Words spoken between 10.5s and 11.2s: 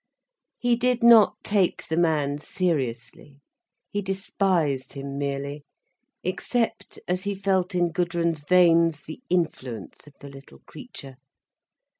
creature.